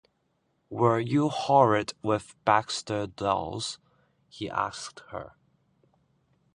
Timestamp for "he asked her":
4.29-5.33